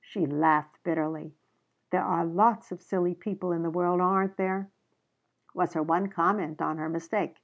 She 0.00 0.26
laughed 0.26 0.82
bitterly. 0.82 1.36
"There 1.92 2.02
are 2.02 2.24
lots 2.24 2.72
of 2.72 2.82
silly 2.82 3.14
people 3.14 3.52
in 3.52 3.62
the 3.62 3.70
world, 3.70 4.00
aren't 4.00 4.36
there?" 4.36 4.70
was 5.54 5.74
her 5.74 5.84
one 5.84 6.08
comment 6.08 6.60
on 6.60 6.78
her 6.78 6.88
mistake. 6.88 7.36